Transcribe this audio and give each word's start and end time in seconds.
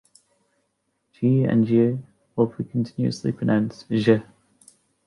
Ji 1.13 1.43
and 1.43 1.67
Jia 1.67 2.01
will 2.35 2.47
be 2.47 2.63
continuously 2.63 3.31
pronounced 3.31 3.85
as 3.91 4.03
Xia. 4.03 4.23